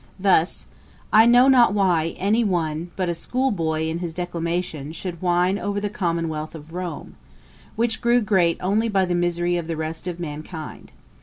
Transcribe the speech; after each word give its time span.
Thus, 0.19 0.65
'I 1.13 1.27
know 1.27 1.47
not 1.47 1.75
why 1.75 2.15
any 2.17 2.43
one 2.43 2.89
but 2.95 3.07
a 3.07 3.13
school 3.13 3.51
boy 3.51 3.87
in 3.87 3.99
his 3.99 4.15
declamation 4.15 4.93
should 4.93 5.21
whine 5.21 5.59
over 5.59 5.79
the 5.79 5.91
Common 5.91 6.27
wealth 6.27 6.55
of 6.55 6.73
Rome, 6.73 7.17
which 7.75 8.01
grew 8.01 8.19
great 8.21 8.57
only 8.61 8.89
by 8.89 9.05
the 9.05 9.13
misery 9.13 9.57
of 9.57 9.67
the 9.67 9.77
rest 9.77 10.07
of 10.07 10.19
mankind. 10.19 10.91